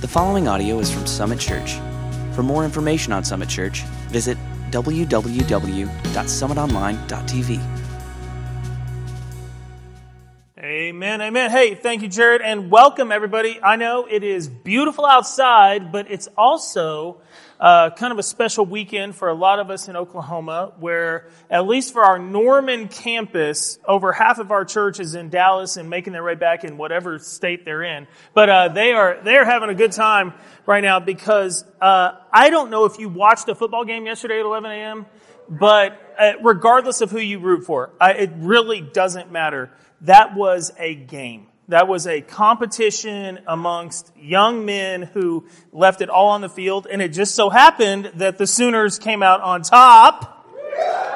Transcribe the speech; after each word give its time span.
The 0.00 0.08
following 0.08 0.48
audio 0.48 0.78
is 0.78 0.90
from 0.90 1.06
Summit 1.06 1.38
Church. 1.38 1.74
For 2.34 2.42
more 2.42 2.64
information 2.64 3.12
on 3.12 3.22
Summit 3.22 3.50
Church, 3.50 3.82
visit 4.08 4.38
www.summitonline.tv. 4.70 7.60
Amen, 10.58 11.20
amen. 11.20 11.50
Hey, 11.50 11.74
thank 11.74 12.00
you, 12.00 12.08
Jared, 12.08 12.40
and 12.40 12.70
welcome 12.70 13.12
everybody. 13.12 13.60
I 13.62 13.76
know 13.76 14.06
it 14.06 14.24
is 14.24 14.48
beautiful 14.48 15.04
outside, 15.04 15.92
but 15.92 16.10
it's 16.10 16.28
also 16.34 17.20
uh, 17.60 17.90
kind 17.90 18.10
of 18.10 18.18
a 18.18 18.22
special 18.22 18.64
weekend 18.64 19.14
for 19.14 19.28
a 19.28 19.34
lot 19.34 19.58
of 19.58 19.68
us 19.68 19.86
in 19.86 19.94
Oklahoma, 19.94 20.72
where 20.80 21.28
at 21.50 21.66
least 21.66 21.92
for 21.92 22.02
our 22.02 22.18
Norman 22.18 22.88
campus, 22.88 23.78
over 23.84 24.12
half 24.12 24.38
of 24.38 24.50
our 24.50 24.64
church 24.64 24.98
is 24.98 25.14
in 25.14 25.28
Dallas 25.28 25.76
and 25.76 25.90
making 25.90 26.14
their 26.14 26.24
way 26.24 26.34
back 26.34 26.64
in 26.64 26.78
whatever 26.78 27.18
state 27.18 27.66
they're 27.66 27.82
in. 27.82 28.06
But 28.32 28.48
uh, 28.48 28.68
they 28.68 28.92
are 28.92 29.20
they 29.22 29.36
are 29.36 29.44
having 29.44 29.68
a 29.68 29.74
good 29.74 29.92
time 29.92 30.32
right 30.64 30.82
now 30.82 31.00
because 31.00 31.64
uh, 31.82 32.12
I 32.32 32.48
don't 32.48 32.70
know 32.70 32.86
if 32.86 32.98
you 32.98 33.10
watched 33.10 33.48
a 33.50 33.54
football 33.54 33.84
game 33.84 34.06
yesterday 34.06 34.40
at 34.40 34.46
11 34.46 34.70
a.m. 34.70 35.06
But 35.50 36.14
uh, 36.18 36.32
regardless 36.42 37.02
of 37.02 37.10
who 37.10 37.18
you 37.18 37.40
root 37.40 37.64
for, 37.64 37.90
I, 38.00 38.12
it 38.12 38.30
really 38.36 38.80
doesn't 38.80 39.30
matter. 39.30 39.70
That 40.02 40.34
was 40.34 40.72
a 40.78 40.94
game. 40.94 41.48
That 41.70 41.86
was 41.86 42.08
a 42.08 42.20
competition 42.20 43.38
amongst 43.46 44.10
young 44.16 44.64
men 44.64 45.02
who 45.02 45.46
left 45.70 46.00
it 46.00 46.10
all 46.10 46.30
on 46.30 46.40
the 46.40 46.48
field, 46.48 46.88
and 46.90 47.00
it 47.00 47.10
just 47.10 47.36
so 47.36 47.48
happened 47.48 48.10
that 48.16 48.38
the 48.38 48.46
Sooners 48.48 48.98
came 48.98 49.22
out 49.22 49.40
on 49.40 49.62
top. 49.62 50.48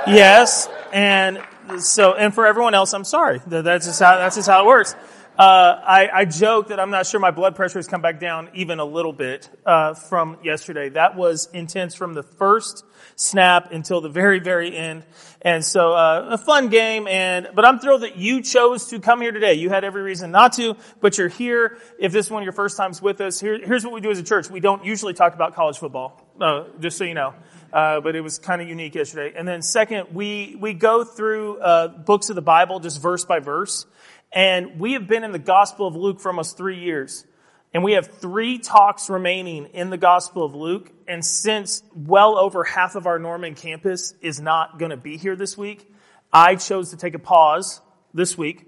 Yes, 0.07 0.69
and 0.93 1.43
so, 1.79 2.15
and 2.15 2.33
for 2.33 2.47
everyone 2.47 2.73
else, 2.73 2.95
I'm 2.95 3.03
sorry. 3.03 3.41
That's 3.45 3.87
just 3.87 3.99
how, 3.99 4.17
that's 4.17 4.37
just 4.37 4.49
how 4.49 4.63
it 4.63 4.67
works. 4.67 4.95
Uh, 5.37 5.81
I, 5.85 6.09
I, 6.21 6.25
joke 6.27 6.69
that 6.69 6.79
I'm 6.79 6.91
not 6.91 7.09
sure 7.09 7.19
my 7.19 7.33
blood 7.33 7.57
pressure 7.57 7.81
has 7.81 7.89
come 7.89 8.01
back 8.01 8.21
down 8.21 8.51
even 8.55 8.79
a 8.79 8.85
little 8.85 9.13
bit 9.13 9.51
uh, 9.67 9.95
from 9.95 10.39
yesterday. 10.45 10.91
That 10.91 11.17
was 11.17 11.49
intense 11.53 11.97
from 11.97 12.15
the 12.15 12.23
first 12.23 12.85
snap 13.17 13.73
until 13.73 14.01
the 14.01 14.09
very, 14.09 14.39
very 14.39 14.77
end. 14.77 15.03
And 15.43 15.65
so 15.65 15.93
uh, 15.93 16.29
a 16.31 16.39
fun 16.39 16.69
game. 16.69 17.09
And 17.09 17.49
but 17.53 17.65
I'm 17.65 17.81
thrilled 17.81 18.03
that 18.03 18.17
you 18.17 18.43
chose 18.43 18.87
to 18.91 19.01
come 19.01 19.21
here 19.21 19.33
today. 19.33 19.55
You 19.55 19.71
had 19.71 19.83
every 19.83 20.03
reason 20.03 20.31
not 20.31 20.53
to, 20.53 20.77
but 21.01 21.19
you're 21.19 21.27
here. 21.27 21.79
If 21.99 22.13
this 22.13 22.27
is 22.27 22.31
one 22.31 22.45
of 22.45 22.45
your 22.45 22.53
first 22.53 22.77
times 22.77 23.03
with 23.03 23.21
us, 23.21 23.41
here, 23.41 23.59
here's 23.59 23.83
what 23.83 23.93
we 23.93 24.01
do 24.01 24.13
as 24.13 24.21
a 24.21 24.23
church. 24.23 24.49
We 24.49 24.61
don't 24.61 24.85
usually 24.85 25.15
talk 25.15 25.35
about 25.35 25.57
college 25.57 25.79
football, 25.79 26.25
uh, 26.41 26.67
just 26.79 26.97
so 26.97 27.03
you 27.03 27.15
know. 27.15 27.35
Uh, 27.73 28.01
but 28.01 28.15
it 28.15 28.21
was 28.21 28.39
kind 28.39 28.63
of 28.63 28.69
unique 28.69 28.95
yesterday. 28.95 29.37
And 29.37 29.49
then 29.49 29.63
second, 29.63 30.15
we 30.15 30.57
we 30.61 30.75
go 30.75 31.03
through 31.03 31.59
uh, 31.59 31.89
books 31.89 32.31
of 32.31 32.37
the 32.37 32.43
Bible 32.43 32.79
just 32.79 33.03
verse 33.03 33.25
by 33.25 33.41
verse. 33.41 33.85
And 34.35 34.81
we 34.81 34.95
have 34.95 35.07
been 35.07 35.23
in 35.23 35.31
the 35.31 35.39
Gospel 35.39 35.87
of 35.87 35.95
Luke 35.95 36.21
for 36.21 36.29
almost 36.29 36.57
three 36.57 36.81
years. 36.81 37.25
And 37.73 37.85
we 37.85 37.93
have 37.93 38.07
three 38.07 38.59
talks 38.59 39.09
remaining 39.09 39.67
in 39.67 39.91
the 39.91 39.97
Gospel 39.97 40.45
of 40.45 40.55
Luke. 40.55 40.91
And 41.07 41.25
since 41.25 41.85
well 41.95 42.37
over 42.37 42.65
half 42.65 42.97
of 42.97 43.07
our 43.07 43.21
Norman 43.21 43.55
campus 43.55 44.13
is 44.21 44.41
not 44.41 44.79
going 44.79 44.91
to 44.91 44.97
be 44.97 45.17
here 45.17 45.37
this 45.37 45.57
week, 45.57 45.89
I 46.33 46.57
chose 46.57 46.91
to 46.91 46.97
take 46.97 47.15
a 47.15 47.19
pause 47.21 47.81
this 48.13 48.37
week, 48.37 48.67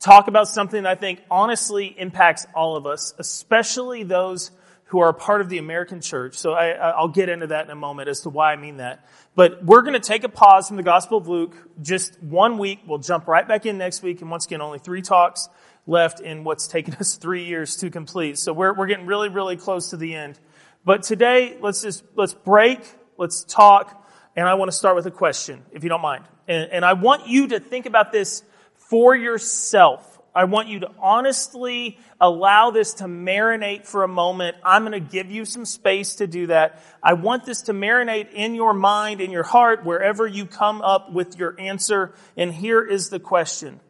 talk 0.00 0.28
about 0.28 0.48
something 0.48 0.82
that 0.82 0.90
I 0.90 0.94
think 0.94 1.22
honestly 1.30 1.86
impacts 1.86 2.46
all 2.54 2.76
of 2.76 2.86
us, 2.86 3.14
especially 3.18 4.02
those 4.02 4.50
who 4.92 5.00
are 5.00 5.08
a 5.08 5.14
part 5.14 5.40
of 5.40 5.48
the 5.48 5.56
American 5.56 6.02
church. 6.02 6.36
So 6.36 6.52
I, 6.52 7.00
will 7.00 7.08
get 7.08 7.30
into 7.30 7.46
that 7.46 7.64
in 7.64 7.70
a 7.70 7.74
moment 7.74 8.10
as 8.10 8.20
to 8.20 8.28
why 8.28 8.52
I 8.52 8.56
mean 8.56 8.76
that. 8.76 9.08
But 9.34 9.64
we're 9.64 9.80
going 9.80 9.94
to 9.94 10.00
take 10.00 10.22
a 10.22 10.28
pause 10.28 10.68
from 10.68 10.76
the 10.76 10.82
Gospel 10.82 11.16
of 11.16 11.26
Luke 11.26 11.56
just 11.80 12.22
one 12.22 12.58
week. 12.58 12.80
We'll 12.86 12.98
jump 12.98 13.26
right 13.26 13.48
back 13.48 13.64
in 13.64 13.78
next 13.78 14.02
week. 14.02 14.20
And 14.20 14.30
once 14.30 14.44
again, 14.44 14.60
only 14.60 14.78
three 14.78 15.00
talks 15.00 15.48
left 15.86 16.20
in 16.20 16.44
what's 16.44 16.68
taken 16.68 16.92
us 17.00 17.16
three 17.16 17.44
years 17.44 17.76
to 17.76 17.88
complete. 17.88 18.36
So 18.36 18.52
we're, 18.52 18.74
we're 18.74 18.86
getting 18.86 19.06
really, 19.06 19.30
really 19.30 19.56
close 19.56 19.88
to 19.90 19.96
the 19.96 20.14
end. 20.14 20.38
But 20.84 21.04
today, 21.04 21.56
let's 21.58 21.80
just, 21.80 22.04
let's 22.14 22.34
break. 22.34 22.80
Let's 23.16 23.44
talk. 23.44 24.06
And 24.36 24.46
I 24.46 24.52
want 24.54 24.70
to 24.70 24.76
start 24.76 24.94
with 24.94 25.06
a 25.06 25.10
question, 25.10 25.62
if 25.72 25.84
you 25.84 25.88
don't 25.88 26.02
mind. 26.02 26.24
And, 26.46 26.70
and 26.70 26.84
I 26.84 26.92
want 26.92 27.28
you 27.28 27.48
to 27.48 27.60
think 27.60 27.86
about 27.86 28.12
this 28.12 28.42
for 28.74 29.16
yourself. 29.16 30.11
I 30.34 30.44
want 30.44 30.68
you 30.68 30.80
to 30.80 30.90
honestly 30.98 31.98
allow 32.20 32.70
this 32.70 32.94
to 32.94 33.04
marinate 33.04 33.86
for 33.86 34.02
a 34.02 34.08
moment. 34.08 34.56
I'm 34.64 34.82
going 34.86 34.92
to 34.92 35.00
give 35.00 35.30
you 35.30 35.44
some 35.44 35.66
space 35.66 36.16
to 36.16 36.26
do 36.26 36.46
that. 36.46 36.82
I 37.02 37.12
want 37.12 37.44
this 37.44 37.62
to 37.62 37.72
marinate 37.72 38.32
in 38.32 38.54
your 38.54 38.72
mind, 38.72 39.20
in 39.20 39.30
your 39.30 39.42
heart, 39.42 39.84
wherever 39.84 40.26
you 40.26 40.46
come 40.46 40.80
up 40.80 41.12
with 41.12 41.38
your 41.38 41.54
answer. 41.60 42.14
And 42.36 42.52
here 42.52 42.82
is 42.82 43.10
the 43.10 43.20
question. 43.20 43.80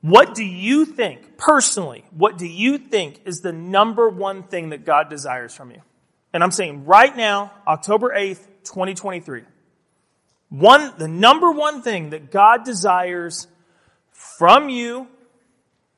What 0.00 0.34
do 0.34 0.44
you 0.44 0.84
think, 0.84 1.36
personally, 1.36 2.04
what 2.12 2.38
do 2.38 2.46
you 2.46 2.78
think 2.78 3.20
is 3.24 3.40
the 3.40 3.52
number 3.52 4.08
one 4.08 4.44
thing 4.44 4.70
that 4.70 4.86
God 4.86 5.10
desires 5.10 5.54
from 5.54 5.70
you? 5.70 5.82
And 6.32 6.42
I'm 6.42 6.50
saying 6.50 6.84
right 6.86 7.14
now, 7.14 7.52
October 7.66 8.14
8th, 8.16 8.46
2023. 8.64 9.42
One, 10.48 10.92
the 10.96 11.08
number 11.08 11.50
one 11.50 11.82
thing 11.82 12.10
that 12.10 12.30
God 12.30 12.64
desires 12.64 13.48
from 14.12 14.68
you 14.68 15.08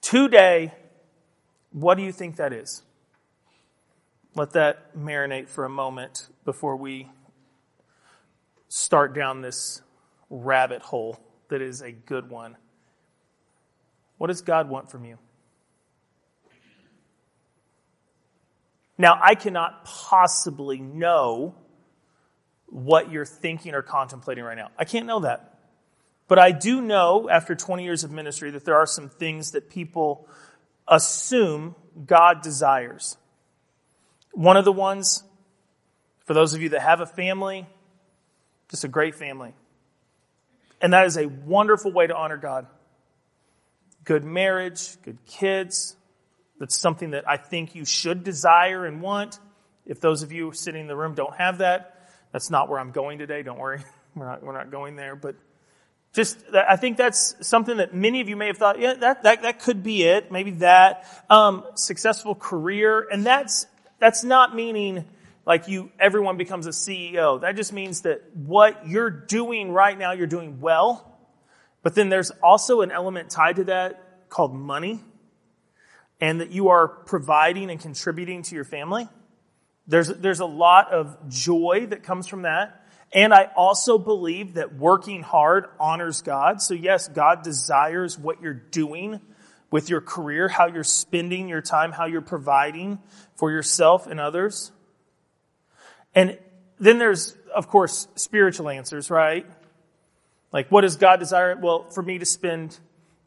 today, 0.00 0.72
what 1.72 1.97
do 1.97 2.03
you 2.03 2.12
think 2.12 2.36
that 2.36 2.53
is? 2.53 2.82
Let 4.34 4.53
that 4.53 4.97
marinate 4.97 5.48
for 5.48 5.64
a 5.64 5.69
moment 5.69 6.28
before 6.44 6.76
we 6.76 7.09
start 8.69 9.14
down 9.14 9.41
this 9.41 9.82
rabbit 10.31 10.82
hole 10.82 11.19
that 11.48 11.62
is 11.62 11.81
a 11.81 11.91
good 11.91 12.31
one. 12.31 12.56
What 14.19 14.28
does 14.28 14.42
God 14.42 14.69
want 14.69 14.91
from 14.91 15.04
you? 15.04 15.19
Now, 18.98 19.19
I 19.22 19.37
cannot 19.37 19.84
possibly 19.84 20.81
know 20.81 21.54
what 22.66 23.10
you're 23.10 23.25
thinking 23.25 23.75
or 23.75 23.82
contemplating 23.82 24.44
right 24.44 24.56
now. 24.56 24.70
I 24.76 24.84
can't 24.84 25.06
know 25.06 25.20
that. 25.20 25.47
But 26.28 26.38
I 26.38 26.52
do 26.52 26.82
know, 26.82 27.28
after 27.28 27.54
20 27.54 27.84
years 27.84 28.04
of 28.04 28.10
ministry, 28.10 28.50
that 28.50 28.64
there 28.64 28.76
are 28.76 28.86
some 28.86 29.08
things 29.08 29.52
that 29.52 29.70
people 29.70 30.28
assume 30.86 31.74
God 32.06 32.42
desires. 32.42 33.16
One 34.32 34.58
of 34.58 34.64
the 34.64 34.72
ones, 34.72 35.24
for 36.26 36.34
those 36.34 36.52
of 36.52 36.60
you 36.60 36.68
that 36.70 36.82
have 36.82 37.00
a 37.00 37.06
family, 37.06 37.66
just 38.70 38.84
a 38.84 38.88
great 38.88 39.14
family. 39.14 39.54
And 40.80 40.92
that 40.92 41.06
is 41.06 41.16
a 41.16 41.26
wonderful 41.26 41.92
way 41.92 42.06
to 42.06 42.14
honor 42.14 42.36
God. 42.36 42.66
Good 44.04 44.22
marriage, 44.22 45.00
good 45.02 45.18
kids. 45.26 45.96
That's 46.58 46.78
something 46.78 47.10
that 47.10 47.28
I 47.28 47.36
think 47.38 47.74
you 47.74 47.84
should 47.84 48.22
desire 48.22 48.84
and 48.84 49.00
want. 49.00 49.38
If 49.86 50.00
those 50.00 50.22
of 50.22 50.32
you 50.32 50.52
sitting 50.52 50.82
in 50.82 50.86
the 50.86 50.96
room 50.96 51.14
don't 51.14 51.34
have 51.36 51.58
that, 51.58 52.10
that's 52.32 52.50
not 52.50 52.68
where 52.68 52.78
I'm 52.78 52.90
going 52.90 53.18
today. 53.18 53.42
Don't 53.42 53.58
worry. 53.58 53.82
We're 54.14 54.26
not, 54.26 54.42
we're 54.42 54.52
not 54.52 54.72
going 54.72 54.96
there. 54.96 55.14
But 55.14 55.36
just, 56.14 56.38
I 56.54 56.76
think 56.76 56.96
that's 56.96 57.34
something 57.46 57.76
that 57.76 57.94
many 57.94 58.20
of 58.20 58.28
you 58.28 58.36
may 58.36 58.46
have 58.46 58.56
thought, 58.56 58.78
yeah, 58.80 58.94
that, 58.94 59.22
that, 59.24 59.42
that 59.42 59.60
could 59.60 59.82
be 59.82 60.04
it. 60.04 60.32
Maybe 60.32 60.52
that. 60.52 61.06
Um, 61.28 61.64
successful 61.74 62.34
career. 62.34 63.06
And 63.10 63.24
that's, 63.24 63.66
that's 63.98 64.24
not 64.24 64.54
meaning 64.54 65.04
like 65.44 65.69
you, 65.69 65.91
everyone 65.98 66.36
becomes 66.36 66.66
a 66.66 66.70
CEO. 66.70 67.41
That 67.41 67.56
just 67.56 67.72
means 67.72 68.02
that 68.02 68.22
what 68.34 68.86
you're 68.86 69.10
doing 69.10 69.72
right 69.72 69.96
now, 69.96 70.12
you're 70.12 70.26
doing 70.26 70.60
well. 70.60 71.19
But 71.82 71.94
then 71.94 72.08
there's 72.08 72.30
also 72.42 72.80
an 72.80 72.90
element 72.90 73.30
tied 73.30 73.56
to 73.56 73.64
that 73.64 74.28
called 74.28 74.54
money. 74.54 75.00
And 76.20 76.40
that 76.40 76.50
you 76.50 76.69
are 76.69 76.88
providing 76.88 77.70
and 77.70 77.80
contributing 77.80 78.42
to 78.42 78.54
your 78.54 78.64
family. 78.64 79.08
There's, 79.86 80.08
there's 80.08 80.40
a 80.40 80.46
lot 80.46 80.90
of 80.90 81.16
joy 81.28 81.86
that 81.90 82.02
comes 82.02 82.26
from 82.26 82.42
that. 82.42 82.84
And 83.12 83.32
I 83.32 83.50
also 83.56 83.98
believe 83.98 84.54
that 84.54 84.76
working 84.76 85.22
hard 85.22 85.66
honors 85.80 86.20
God. 86.22 86.60
So 86.60 86.74
yes, 86.74 87.08
God 87.08 87.42
desires 87.42 88.19
what 88.19 88.42
you're 88.42 88.52
doing 88.52 89.20
with 89.70 89.88
your 89.88 90.00
career, 90.00 90.48
how 90.48 90.66
you're 90.66 90.84
spending 90.84 91.48
your 91.48 91.60
time, 91.60 91.93
how 91.93 92.06
you're 92.06 92.20
providing 92.20 92.99
for 93.34 93.50
yourself 93.50 94.06
and 94.06 94.20
others. 94.20 94.72
And 96.14 96.38
then 96.78 96.99
there's, 96.99 97.37
of 97.55 97.69
course, 97.69 98.08
spiritual 98.14 98.69
answers, 98.69 99.10
right? 99.10 99.46
Like, 100.52 100.70
what 100.70 100.82
does 100.82 100.96
God 100.96 101.19
desire? 101.19 101.56
Well, 101.56 101.88
for 101.90 102.02
me 102.02 102.19
to 102.19 102.26
spend 102.26 102.78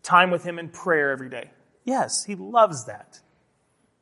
time 0.04 0.32
with 0.32 0.44
Him 0.44 0.58
in 0.58 0.70
prayer 0.70 1.12
every 1.12 1.30
day. 1.30 1.52
Yes, 1.86 2.26
He 2.26 2.36
loves 2.36 2.86
that. 2.86 3.20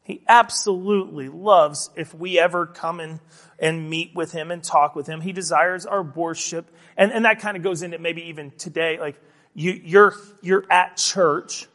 He 0.03 0.23
absolutely 0.27 1.29
loves 1.29 1.89
if 1.95 2.13
we 2.13 2.39
ever 2.39 2.65
come 2.65 2.99
in 2.99 3.19
and 3.61 3.89
meet 3.89 4.15
with 4.15 4.31
him 4.31 4.51
and 4.51 4.63
talk 4.63 4.95
with 4.95 5.07
him. 5.07 5.21
He 5.21 5.31
desires 5.31 5.85
our 5.85 6.01
worship. 6.01 6.69
And, 6.97 7.11
and 7.11 7.25
that 7.25 7.39
kind 7.39 7.57
of 7.57 7.63
goes 7.63 7.81
into 7.81 7.99
maybe 7.99 8.29
even 8.29 8.51
today, 8.51 8.99
like 8.99 9.19
you, 9.53 9.71
you're, 9.83 10.13
you're 10.41 10.65
at 10.69 10.97
church. 10.97 11.67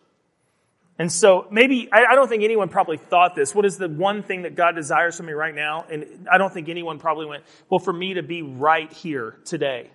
And 0.98 1.10
so 1.10 1.46
maybe, 1.50 1.88
I, 1.92 2.04
I 2.10 2.14
don't 2.14 2.28
think 2.28 2.44
anyone 2.44 2.68
probably 2.68 2.96
thought 2.96 3.34
this. 3.34 3.54
What 3.54 3.64
is 3.64 3.78
the 3.78 3.88
one 3.88 4.22
thing 4.22 4.42
that 4.42 4.54
God 4.54 4.76
desires 4.76 5.16
from 5.16 5.26
me 5.26 5.32
right 5.32 5.54
now? 5.54 5.84
And 5.90 6.28
I 6.30 6.38
don't 6.38 6.52
think 6.52 6.68
anyone 6.68 6.98
probably 6.98 7.26
went, 7.26 7.44
well, 7.68 7.80
for 7.80 7.92
me 7.92 8.14
to 8.14 8.22
be 8.22 8.42
right 8.42 8.92
here 8.92 9.38
today. 9.44 9.90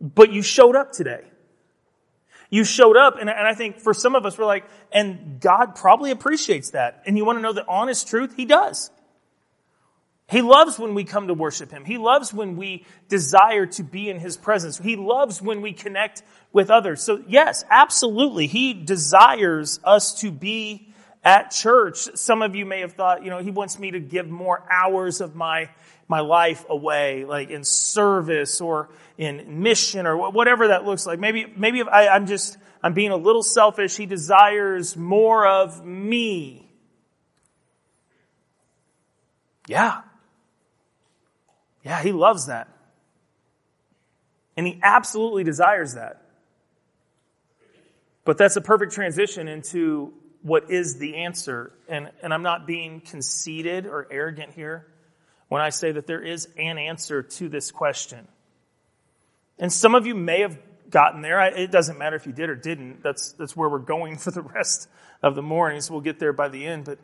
But 0.00 0.32
you 0.32 0.42
showed 0.42 0.74
up 0.74 0.92
today. 0.92 1.24
You 2.50 2.64
showed 2.64 2.96
up, 2.96 3.16
and, 3.18 3.28
and 3.28 3.48
I 3.48 3.54
think 3.54 3.80
for 3.80 3.92
some 3.92 4.14
of 4.14 4.26
us, 4.26 4.38
we're 4.38 4.44
like, 4.44 4.64
and 4.92 5.40
God 5.40 5.74
probably 5.74 6.12
appreciates 6.12 6.70
that. 6.70 7.02
And 7.04 7.16
you 7.16 7.24
want 7.24 7.38
to 7.38 7.42
know 7.42 7.52
the 7.52 7.66
honest 7.66 8.06
truth? 8.06 8.34
He 8.36 8.44
does. 8.44 8.90
He 10.30 10.40
loves 10.40 10.78
when 10.78 10.94
we 10.94 11.04
come 11.04 11.28
to 11.28 11.34
worship 11.34 11.70
Him. 11.70 11.84
He 11.84 11.98
loves 11.98 12.32
when 12.32 12.56
we 12.56 12.86
desire 13.08 13.66
to 13.66 13.82
be 13.82 14.08
in 14.08 14.18
His 14.18 14.36
presence. 14.36 14.78
He 14.78 14.96
loves 14.96 15.42
when 15.42 15.60
we 15.60 15.72
connect 15.72 16.22
with 16.52 16.70
others. 16.70 17.02
So 17.02 17.22
yes, 17.28 17.64
absolutely. 17.70 18.46
He 18.46 18.72
desires 18.72 19.80
us 19.84 20.20
to 20.22 20.30
be 20.30 20.88
at 21.22 21.50
church. 21.50 21.98
Some 22.16 22.42
of 22.42 22.54
you 22.54 22.64
may 22.64 22.80
have 22.80 22.94
thought, 22.94 23.22
you 23.22 23.30
know, 23.30 23.38
He 23.38 23.50
wants 23.50 23.78
me 23.78 23.90
to 23.90 24.00
give 24.00 24.28
more 24.28 24.62
hours 24.70 25.20
of 25.20 25.34
my, 25.34 25.68
my 26.08 26.20
life 26.20 26.64
away, 26.70 27.26
like 27.26 27.50
in 27.50 27.62
service 27.62 28.62
or 28.62 28.88
in 29.18 29.62
mission 29.62 30.06
or 30.06 30.30
whatever 30.30 30.68
that 30.68 30.86
looks 30.86 31.06
like. 31.06 31.18
Maybe, 31.18 31.52
maybe 31.54 31.82
I, 31.82 32.08
I'm 32.08 32.26
just, 32.26 32.56
I'm 32.82 32.94
being 32.94 33.10
a 33.10 33.16
little 33.16 33.42
selfish. 33.42 33.94
He 33.96 34.06
desires 34.06 34.96
more 34.96 35.46
of 35.46 35.84
me. 35.84 36.70
Yeah. 39.66 40.00
Yeah, 41.84 42.02
he 42.02 42.12
loves 42.12 42.46
that. 42.46 42.68
And 44.56 44.66
he 44.66 44.80
absolutely 44.82 45.44
desires 45.44 45.94
that. 45.94 46.22
But 48.24 48.38
that's 48.38 48.56
a 48.56 48.60
perfect 48.60 48.92
transition 48.92 49.48
into 49.48 50.12
what 50.42 50.70
is 50.70 50.98
the 50.98 51.16
answer. 51.16 51.72
And, 51.88 52.10
and 52.22 52.32
I'm 52.32 52.42
not 52.42 52.66
being 52.66 53.00
conceited 53.00 53.86
or 53.86 54.06
arrogant 54.10 54.52
here 54.54 54.86
when 55.48 55.60
I 55.60 55.70
say 55.70 55.92
that 55.92 56.06
there 56.06 56.22
is 56.22 56.48
an 56.56 56.78
answer 56.78 57.22
to 57.22 57.48
this 57.48 57.70
question. 57.70 58.26
And 59.58 59.72
some 59.72 59.94
of 59.94 60.06
you 60.06 60.14
may 60.14 60.40
have 60.40 60.58
gotten 60.88 61.20
there. 61.20 61.40
It 61.40 61.70
doesn't 61.70 61.98
matter 61.98 62.16
if 62.16 62.26
you 62.26 62.32
did 62.32 62.48
or 62.48 62.56
didn't. 62.56 63.02
That's, 63.02 63.32
that's 63.32 63.56
where 63.56 63.68
we're 63.68 63.78
going 63.78 64.16
for 64.18 64.30
the 64.30 64.42
rest 64.42 64.88
of 65.22 65.34
the 65.34 65.42
mornings. 65.42 65.90
We'll 65.90 66.00
get 66.00 66.18
there 66.18 66.32
by 66.32 66.48
the 66.48 66.64
end. 66.64 66.86
But 66.86 66.98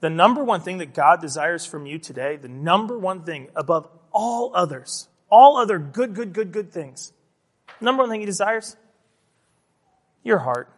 the 0.00 0.10
number 0.10 0.44
one 0.44 0.60
thing 0.60 0.78
that 0.78 0.94
God 0.94 1.20
desires 1.20 1.64
from 1.64 1.86
you 1.86 1.98
today, 1.98 2.36
the 2.36 2.48
number 2.48 2.98
one 2.98 3.22
thing 3.22 3.48
above 3.56 3.88
all 4.16 4.52
others, 4.54 5.08
all 5.30 5.58
other 5.58 5.78
good, 5.78 6.14
good, 6.14 6.32
good, 6.32 6.50
good 6.50 6.72
things. 6.72 7.12
Number 7.82 8.02
one 8.02 8.10
thing 8.10 8.20
he 8.20 8.26
desires? 8.26 8.74
Your 10.24 10.38
heart. 10.38 10.70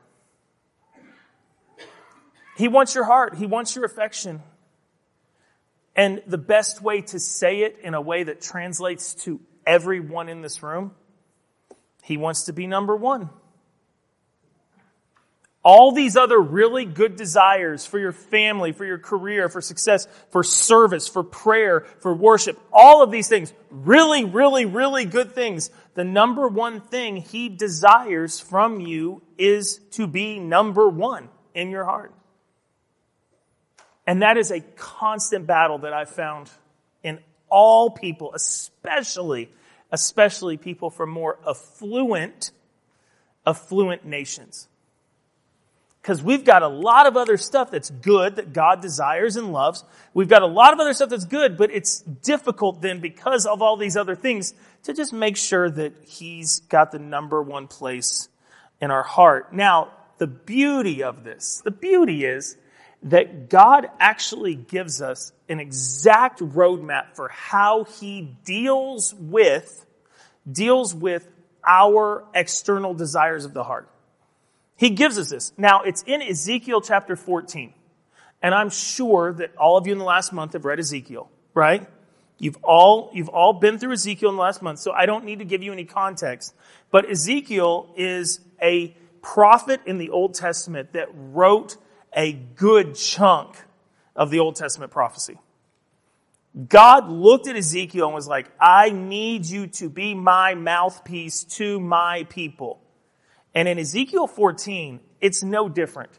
He 2.57 2.67
wants 2.67 2.97
your 2.97 3.05
heart. 3.05 3.37
He 3.37 3.47
wants 3.47 3.77
your 3.77 3.85
affection. 3.85 4.43
And 5.95 6.21
the 6.27 6.39
best 6.39 6.83
way 6.83 7.03
to 7.03 7.21
say 7.21 7.61
it 7.61 7.79
in 7.81 7.95
a 7.95 8.01
way 8.01 8.25
that 8.25 8.41
translates 8.41 9.15
to 9.23 9.41
everyone 9.65 10.29
in 10.29 10.43
this 10.43 10.61
room, 10.61 10.91
he 12.03 12.17
wants 12.17 12.47
to 12.47 12.53
be 12.53 12.67
number 12.67 12.97
one 12.97 13.31
all 15.65 15.93
these 15.93 16.17
other 16.17 16.39
really 16.39 16.85
good 16.85 17.17
desires 17.17 17.85
for 17.85 17.99
your 17.99 18.13
family, 18.13 18.73
for 18.73 18.85
your 18.85 18.99
career, 18.99 19.49
for 19.49 19.61
success, 19.61 20.07
for 20.31 20.43
service, 20.45 21.09
for 21.09 21.25
prayer, 21.25 21.81
for 21.99 22.15
worship, 22.15 22.59
all 22.73 23.03
of 23.03 23.11
these 23.11 23.29
things, 23.29 23.53
really, 23.71 24.25
really, 24.25 24.65
really 24.65 25.05
good 25.05 25.33
things. 25.33 25.71
The 25.95 26.05
number 26.05 26.47
one 26.47 26.81
thing 26.81 27.17
he 27.17 27.49
desires 27.49 28.39
from 28.39 28.81
you 28.81 29.23
is 29.37 29.79
to 29.93 30.07
be 30.07 30.39
number 30.39 30.89
one 30.89 31.29
in 31.55 31.71
your 31.71 31.85
heart. 31.85 32.15
And 34.07 34.23
that 34.23 34.39
is 34.39 34.51
a 34.51 34.61
constant 34.61 35.47
battle 35.47 35.79
that 35.81 35.93
I've 35.93 36.09
found 36.09 36.51
in 37.03 37.19
all 37.51 37.91
people, 37.91 38.33
especially, 38.33 39.51
especially 39.91 40.57
people 40.57 40.89
from 40.89 41.11
more 41.11 41.39
affluent, 41.47 42.53
affluent 43.45 44.07
nations. 44.07 44.69
Because 46.09 46.23
we've 46.23 46.43
got 46.43 46.63
a 46.63 46.69
lot 46.69 47.07
of 47.07 47.19
other 47.19 47.37
stuff 47.37 47.71
that's 47.71 47.91
good 47.91 48.37
that 48.37 48.55
God 48.55 48.81
desires 48.81 49.37
and 49.37 49.53
loves. 49.53 49.85
We've 50.15 50.27
got 50.27 50.41
a 50.41 50.47
lot 50.47 50.73
of 50.73 50.81
other 50.81 50.95
stuff 50.95 51.11
that's 51.11 51.27
good, 51.27 51.59
but 51.59 51.71
it's 51.71 52.01
difficult 52.01 52.81
then 52.81 53.01
because 53.01 53.45
of 53.45 53.61
all 53.61 53.77
these 53.77 53.95
other 53.95 54.15
things 54.15 54.55
to 54.85 54.95
just 54.95 55.13
make 55.13 55.37
sure 55.37 55.69
that 55.69 55.93
He's 56.07 56.61
got 56.61 56.93
the 56.93 56.99
number 56.99 57.43
one 57.43 57.67
place 57.67 58.31
in 58.81 58.91
our 58.91 59.03
heart. 59.03 59.53
Now, 59.53 59.91
the 60.17 60.27
beauty 60.27 61.03
of 61.03 61.25
this, 61.25 61.61
the 61.63 61.71
beauty 61.71 62.25
is 62.25 62.57
that 63.03 63.51
God 63.51 63.91
actually 64.01 64.55
gives 64.55 65.03
us 65.03 65.33
an 65.47 65.61
exact 65.61 66.41
roadmap 66.41 67.17
for 67.17 67.29
how 67.29 67.85
He 67.85 68.35
deals 68.47 69.13
with, 69.13 69.85
deals 70.51 70.95
with 70.95 71.29
our 71.67 72.25
external 72.35 72.95
desires 72.95 73.45
of 73.45 73.53
the 73.53 73.63
heart. 73.63 73.91
He 74.79 74.91
gives 74.91 75.19
us 75.19 75.29
this. 75.29 75.53
Now, 75.59 75.83
it's 75.83 76.03
in 76.07 76.23
Ezekiel 76.23 76.81
chapter 76.81 77.17
14. 77.17 77.75
And 78.41 78.55
I'm 78.55 78.71
sure 78.71 79.33
that 79.33 79.55
all 79.57 79.77
of 79.77 79.89
you 79.89 79.93
in 79.93 79.99
the 79.99 80.05
last 80.05 80.33
month 80.33 80.53
have 80.53 80.65
read 80.65 80.79
Ezekiel, 80.79 81.29
right? 81.53 81.85
You've 82.39 82.59
all, 82.63 83.11
you've 83.13 83.29
all 83.29 83.55
been 83.55 83.81
through 83.81 83.95
Ezekiel 83.95 84.31
in 84.31 84.37
the 84.37 84.43
last 84.43 84.63
month, 84.63 84.79
so 84.79 84.93
I 84.93 85.07
don't 85.07 85.25
need 85.25 85.41
to 85.41 85.45
give 85.45 85.65
you 85.65 85.73
any 85.73 85.85
context. 85.85 86.55
But 86.93 87.11
Ezekiel 87.11 87.93
is 87.97 88.39
a 88.63 88.97
prophet 89.21 89.81
in 89.85 89.99
the 89.99 90.11
Old 90.11 90.35
Testament 90.35 90.93
that 90.93 91.09
wrote 91.13 91.77
a 92.13 92.33
good 92.33 92.95
chunk 92.95 93.57
of 94.15 94.31
the 94.31 94.39
Old 94.39 94.55
Testament 94.55 94.93
prophecy. 94.93 95.39
God 96.69 97.09
looked 97.11 97.49
at 97.49 97.57
Ezekiel 97.57 98.07
and 98.07 98.15
was 98.15 98.29
like, 98.29 98.49
I 98.61 98.91
need 98.91 99.45
you 99.45 99.67
to 99.67 99.89
be 99.89 100.15
my 100.15 100.55
mouthpiece 100.55 101.43
to 101.57 101.81
my 101.81 102.23
people. 102.29 102.81
And 103.59 103.67
in 103.67 103.77
Ezekiel 103.77 104.29
14, 104.29 105.01
it's 105.21 105.43
no 105.43 105.69
different. 105.69 106.11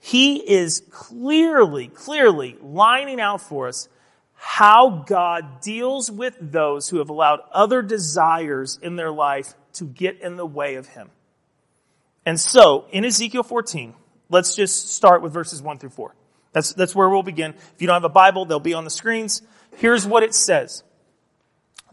He 0.00 0.36
is 0.36 0.82
clearly, 0.90 1.88
clearly 1.88 2.58
lining 2.60 3.22
out 3.22 3.40
for 3.40 3.68
us 3.68 3.88
how 4.34 5.02
God 5.06 5.62
deals 5.62 6.10
with 6.10 6.36
those 6.38 6.90
who 6.90 6.98
have 6.98 7.08
allowed 7.08 7.40
other 7.52 7.80
desires 7.80 8.78
in 8.82 8.96
their 8.96 9.10
life 9.10 9.54
to 9.72 9.84
get 9.84 10.20
in 10.20 10.36
the 10.36 10.44
way 10.44 10.74
of 10.74 10.88
Him. 10.88 11.08
And 12.26 12.38
so, 12.38 12.84
in 12.92 13.06
Ezekiel 13.06 13.44
14, 13.44 13.94
let's 14.28 14.54
just 14.54 14.90
start 14.92 15.22
with 15.22 15.32
verses 15.32 15.62
1 15.62 15.78
through 15.78 15.88
4. 15.88 16.14
That's, 16.52 16.74
that's 16.74 16.94
where 16.94 17.08
we'll 17.08 17.22
begin. 17.22 17.54
If 17.54 17.80
you 17.80 17.86
don't 17.86 17.94
have 17.94 18.04
a 18.04 18.10
Bible, 18.10 18.44
they'll 18.44 18.60
be 18.60 18.74
on 18.74 18.84
the 18.84 18.90
screens. 18.90 19.40
Here's 19.78 20.06
what 20.06 20.22
it 20.22 20.34
says. 20.34 20.84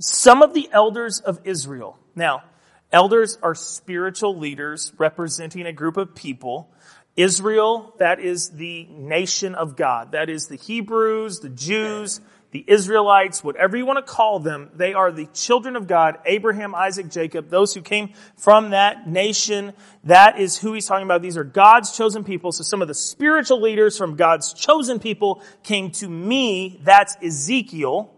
Some 0.02 0.42
of 0.42 0.54
the 0.54 0.68
elders 0.74 1.22
of 1.22 1.40
Israel. 1.46 1.98
Now, 2.14 2.44
Elders 2.92 3.38
are 3.42 3.56
spiritual 3.56 4.38
leaders 4.38 4.92
representing 4.98 5.66
a 5.66 5.74
group 5.74 5.98
of 5.98 6.14
people. 6.14 6.70
Israel, 7.16 7.94
that 8.00 8.20
is 8.20 8.50
the 8.52 8.86
nation 8.90 9.56
of 9.56 9.76
God. 9.76 10.14
That 10.14 10.30
is 10.30 10.48
the 10.48 10.56
Hebrews, 10.56 11.40
the 11.40 11.50
Jews, 11.50 12.22
the 12.52 12.64
Israelites, 12.68 13.44
whatever 13.44 13.78
you 13.78 13.86
want 13.86 14.06
to 14.06 14.14
call 14.14 14.40
them. 14.40 14.70
They 14.74 14.94
are 14.94 15.12
the 15.12 15.28
children 15.28 15.78
of 15.78 15.88
God, 15.88 16.20
Abraham, 16.26 16.76
Isaac, 16.76 17.10
Jacob, 17.10 17.50
those 17.50 17.74
who 17.74 17.82
came 17.82 18.14
from 18.38 18.72
that 18.72 19.08
nation. 19.08 19.74
That 20.04 20.40
is 20.40 20.58
who 20.58 20.74
he's 20.74 20.86
talking 20.86 21.06
about. 21.06 21.22
These 21.22 21.38
are 21.38 21.46
God's 21.46 21.96
chosen 21.96 22.26
people. 22.26 22.52
So 22.52 22.64
some 22.64 22.82
of 22.82 22.90
the 22.90 22.94
spiritual 22.94 23.62
leaders 23.62 23.98
from 23.98 24.16
God's 24.16 24.54
chosen 24.54 25.00
people 25.00 25.42
came 25.64 25.92
to 25.92 26.10
me. 26.10 26.82
That's 26.84 27.16
Ezekiel 27.24 28.14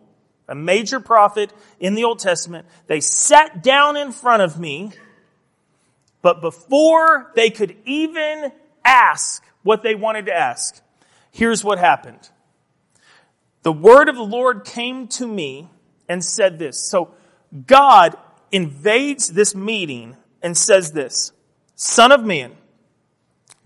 a 0.48 0.56
major 0.56 1.00
prophet 1.00 1.52
in 1.80 1.96
the 1.96 2.04
Old 2.04 2.20
Testament. 2.20 2.66
They 2.88 3.00
sat 3.00 3.64
down 3.64 3.98
in 3.98 4.12
front 4.12 4.42
of 4.42 4.60
me, 4.60 4.92
but 6.22 6.42
before 6.42 7.32
they 7.36 7.50
could 7.50 7.76
even 7.86 8.52
ask 8.84 9.44
what 9.64 9.84
they 9.84 9.96
wanted 9.96 10.26
to 10.28 10.34
ask, 10.34 10.82
here's 11.32 11.64
what 11.64 11.80
happened. 11.80 12.30
The 13.64 13.72
word 13.72 14.10
of 14.10 14.16
the 14.16 14.24
Lord 14.24 14.66
came 14.66 15.08
to 15.10 15.28
me 15.28 15.70
and 16.10 16.24
said 16.24 16.60
this. 16.60 16.78
So 16.78 17.14
God 17.66 18.18
invades 18.52 19.30
this 19.30 19.56
meeting 19.56 20.18
and 20.42 20.58
says 20.58 20.92
this, 20.92 21.32
Son 21.76 22.12
of 22.12 22.24
man, 22.24 22.52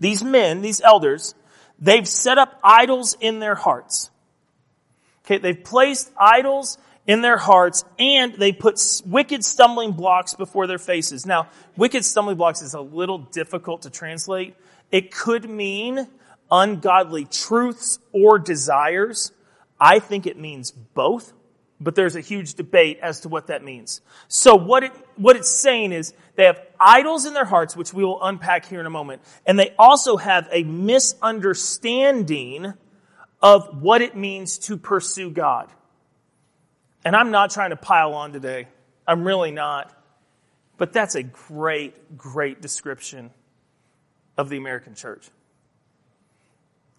these 0.00 0.22
men, 0.22 0.62
these 0.62 0.80
elders, 0.80 1.34
they've 1.78 2.06
set 2.06 2.38
up 2.38 2.58
idols 2.62 3.16
in 3.20 3.40
their 3.40 3.56
hearts. 3.56 4.10
Okay, 5.28 5.36
they've 5.36 5.62
placed 5.62 6.10
idols 6.18 6.78
in 7.06 7.20
their 7.20 7.36
hearts 7.36 7.84
and 7.98 8.32
they 8.36 8.50
put 8.50 8.80
wicked 9.04 9.44
stumbling 9.44 9.92
blocks 9.92 10.32
before 10.32 10.66
their 10.66 10.78
faces. 10.78 11.26
Now, 11.26 11.50
wicked 11.76 12.06
stumbling 12.06 12.38
blocks 12.38 12.62
is 12.62 12.72
a 12.72 12.80
little 12.80 13.18
difficult 13.18 13.82
to 13.82 13.90
translate. 13.90 14.54
It 14.90 15.10
could 15.10 15.50
mean 15.50 16.08
ungodly 16.50 17.26
truths 17.26 17.98
or 18.10 18.38
desires. 18.38 19.32
I 19.78 19.98
think 19.98 20.26
it 20.26 20.38
means 20.38 20.70
both, 20.70 21.34
but 21.78 21.94
there's 21.94 22.16
a 22.16 22.22
huge 22.22 22.54
debate 22.54 22.98
as 23.02 23.20
to 23.20 23.28
what 23.28 23.48
that 23.48 23.62
means. 23.62 24.00
So 24.28 24.54
what 24.54 24.82
it, 24.82 24.92
what 25.16 25.36
it's 25.36 25.50
saying 25.50 25.92
is 25.92 26.14
they 26.36 26.44
have 26.44 26.58
idols 26.80 27.26
in 27.26 27.34
their 27.34 27.44
hearts, 27.44 27.76
which 27.76 27.92
we 27.92 28.02
will 28.02 28.22
unpack 28.22 28.64
here 28.64 28.80
in 28.80 28.86
a 28.86 28.90
moment, 28.90 29.20
and 29.44 29.58
they 29.58 29.74
also 29.78 30.16
have 30.16 30.48
a 30.50 30.62
misunderstanding 30.62 32.72
of 33.40 33.82
what 33.82 34.02
it 34.02 34.16
means 34.16 34.58
to 34.58 34.76
pursue 34.76 35.30
God. 35.30 35.70
And 37.04 37.14
I'm 37.14 37.30
not 37.30 37.50
trying 37.50 37.70
to 37.70 37.76
pile 37.76 38.14
on 38.14 38.32
today. 38.32 38.68
I'm 39.06 39.24
really 39.24 39.50
not. 39.50 39.94
But 40.76 40.92
that's 40.92 41.14
a 41.16 41.22
great, 41.22 42.16
great 42.16 42.62
description 42.62 43.30
of 44.36 44.48
the 44.48 44.56
American 44.56 44.94
church. 44.94 45.28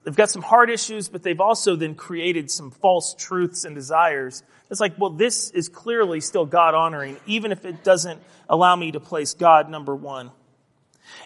They've 0.03 0.15
got 0.15 0.29
some 0.29 0.41
hard 0.41 0.69
issues, 0.69 1.09
but 1.09 1.23
they've 1.23 1.39
also 1.39 1.75
then 1.75 1.95
created 1.95 2.49
some 2.49 2.71
false 2.71 3.13
truths 3.13 3.65
and 3.65 3.75
desires. 3.75 4.43
It's 4.69 4.79
like, 4.79 4.97
well, 4.97 5.09
this 5.09 5.51
is 5.51 5.67
clearly 5.67 6.21
still 6.21 6.45
God 6.45 6.73
honoring, 6.73 7.17
even 7.25 7.51
if 7.51 7.65
it 7.65 7.83
doesn't 7.83 8.21
allow 8.49 8.75
me 8.75 8.91
to 8.91 8.99
place 8.99 9.33
God 9.33 9.69
number 9.69 9.95
one. 9.95 10.31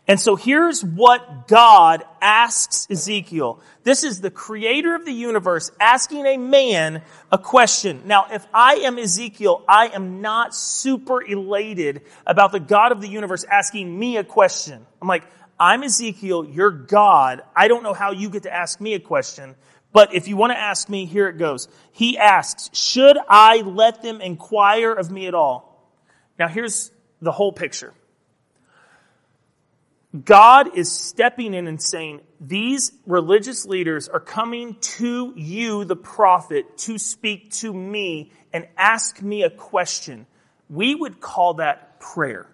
And 0.07 0.19
so 0.19 0.35
here's 0.35 0.83
what 0.83 1.47
God 1.47 2.03
asks 2.21 2.87
Ezekiel. 2.89 3.61
This 3.83 4.03
is 4.03 4.19
the 4.19 4.31
creator 4.31 4.95
of 4.95 5.05
the 5.05 5.13
universe 5.13 5.71
asking 5.79 6.25
a 6.25 6.37
man 6.37 7.01
a 7.31 7.37
question. 7.37 8.01
Now, 8.05 8.27
if 8.31 8.45
I 8.53 8.75
am 8.75 8.97
Ezekiel, 8.97 9.63
I 9.67 9.87
am 9.87 10.21
not 10.21 10.53
super 10.53 11.21
elated 11.21 12.01
about 12.27 12.51
the 12.51 12.59
God 12.59 12.91
of 12.91 12.99
the 12.99 13.07
universe 13.07 13.45
asking 13.45 13.97
me 13.97 14.17
a 14.17 14.23
question. 14.25 14.85
I'm 15.01 15.07
like, 15.07 15.23
I'm 15.59 15.83
Ezekiel, 15.83 16.45
you're 16.45 16.71
God. 16.71 17.41
I 17.55 17.69
don't 17.69 17.83
know 17.83 17.93
how 17.93 18.11
you 18.11 18.29
get 18.29 18.43
to 18.43 18.53
ask 18.53 18.81
me 18.81 18.95
a 18.95 18.99
question, 18.99 19.55
but 19.93 20.13
if 20.13 20.27
you 20.27 20.35
want 20.35 20.51
to 20.51 20.57
ask 20.57 20.89
me, 20.89 21.05
here 21.05 21.29
it 21.29 21.37
goes. 21.37 21.69
He 21.93 22.17
asks, 22.17 22.69
should 22.77 23.17
I 23.29 23.61
let 23.61 24.01
them 24.01 24.19
inquire 24.19 24.91
of 24.91 25.11
me 25.11 25.27
at 25.27 25.33
all? 25.33 25.69
Now 26.37 26.49
here's 26.49 26.91
the 27.21 27.31
whole 27.31 27.53
picture. 27.53 27.93
God 30.21 30.77
is 30.77 30.91
stepping 30.91 31.55
in 31.55 31.67
and 31.67 31.81
saying, 31.81 32.21
these 32.39 32.91
religious 33.07 33.65
leaders 33.65 34.07
are 34.07 34.19
coming 34.19 34.75
to 34.81 35.33
you, 35.35 35.85
the 35.85 35.95
prophet, 35.95 36.77
to 36.79 36.99
speak 36.99 37.51
to 37.53 37.73
me 37.73 38.31
and 38.51 38.67
ask 38.77 39.21
me 39.23 39.41
a 39.41 39.49
question. 39.49 40.27
We 40.69 40.93
would 40.93 41.19
call 41.19 41.55
that 41.55 41.99
prayer. 41.99 42.47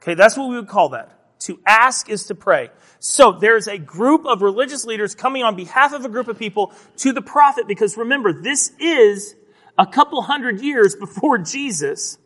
Okay, 0.00 0.14
that's 0.14 0.38
what 0.38 0.48
we 0.48 0.56
would 0.56 0.68
call 0.68 0.90
that. 0.90 1.14
To 1.40 1.60
ask 1.66 2.08
is 2.08 2.24
to 2.24 2.34
pray. 2.34 2.70
So 2.98 3.32
there's 3.32 3.68
a 3.68 3.76
group 3.76 4.24
of 4.24 4.40
religious 4.40 4.86
leaders 4.86 5.14
coming 5.14 5.42
on 5.42 5.54
behalf 5.54 5.92
of 5.92 6.04
a 6.04 6.08
group 6.08 6.28
of 6.28 6.38
people 6.38 6.72
to 6.98 7.12
the 7.12 7.22
prophet 7.22 7.66
because 7.68 7.96
remember, 7.96 8.32
this 8.32 8.72
is 8.80 9.34
a 9.76 9.86
couple 9.86 10.22
hundred 10.22 10.62
years 10.62 10.96
before 10.96 11.38
Jesus. 11.38 12.16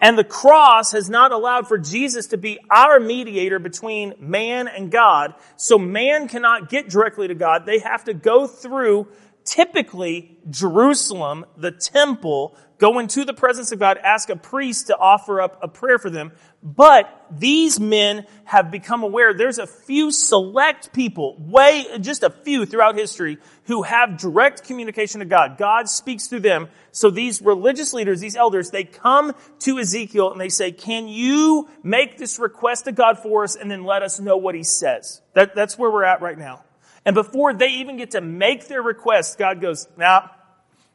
And 0.00 0.18
the 0.18 0.24
cross 0.24 0.92
has 0.92 1.08
not 1.08 1.30
allowed 1.30 1.68
for 1.68 1.78
Jesus 1.78 2.28
to 2.28 2.36
be 2.36 2.58
our 2.70 2.98
mediator 2.98 3.58
between 3.58 4.14
man 4.18 4.66
and 4.66 4.90
God. 4.90 5.34
So 5.56 5.78
man 5.78 6.26
cannot 6.26 6.68
get 6.68 6.88
directly 6.88 7.28
to 7.28 7.34
God. 7.34 7.66
They 7.66 7.78
have 7.78 8.04
to 8.04 8.14
go 8.14 8.46
through 8.46 9.08
typically 9.44 10.38
Jerusalem, 10.50 11.44
the 11.56 11.70
temple, 11.70 12.56
go 12.78 12.98
into 12.98 13.24
the 13.24 13.32
presence 13.32 13.70
of 13.70 13.78
God, 13.78 13.96
ask 13.98 14.28
a 14.28 14.36
priest 14.36 14.88
to 14.88 14.96
offer 14.96 15.40
up 15.40 15.58
a 15.62 15.68
prayer 15.68 15.98
for 15.98 16.10
them. 16.10 16.32
But 16.62 17.08
these 17.30 17.78
men 17.78 18.26
have 18.44 18.70
become 18.70 19.02
aware 19.02 19.32
there's 19.34 19.58
a 19.58 19.66
few 19.66 20.10
select 20.10 20.92
people, 20.92 21.36
way, 21.38 21.86
just 22.00 22.22
a 22.22 22.30
few 22.30 22.66
throughout 22.66 22.96
history, 22.96 23.38
who 23.66 23.82
have 23.82 24.18
direct 24.18 24.64
communication 24.64 25.20
to 25.20 25.26
God. 25.26 25.58
God 25.58 25.88
speaks 25.88 26.26
through 26.26 26.40
them. 26.40 26.68
So 26.90 27.10
these 27.10 27.40
religious 27.40 27.92
leaders, 27.92 28.20
these 28.20 28.36
elders, 28.36 28.70
they 28.70 28.84
come 28.84 29.32
to 29.60 29.78
Ezekiel 29.78 30.32
and 30.32 30.40
they 30.40 30.48
say, 30.48 30.72
can 30.72 31.08
you 31.08 31.68
make 31.82 32.18
this 32.18 32.38
request 32.38 32.86
to 32.86 32.92
God 32.92 33.18
for 33.18 33.44
us 33.44 33.54
and 33.54 33.70
then 33.70 33.84
let 33.84 34.02
us 34.02 34.18
know 34.18 34.36
what 34.36 34.54
he 34.54 34.64
says? 34.64 35.20
That, 35.34 35.54
that's 35.54 35.78
where 35.78 35.90
we're 35.90 36.04
at 36.04 36.20
right 36.20 36.38
now. 36.38 36.64
And 37.04 37.14
before 37.14 37.52
they 37.54 37.68
even 37.68 37.96
get 37.96 38.12
to 38.12 38.20
make 38.20 38.68
their 38.68 38.82
request, 38.82 39.38
God 39.38 39.60
goes, 39.60 39.88
nah, 39.96 40.28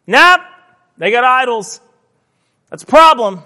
nah, 0.05 0.37
they 0.97 1.11
got 1.11 1.23
idols. 1.23 1.81
That's 2.69 2.83
a 2.83 2.87
problem. 2.87 3.41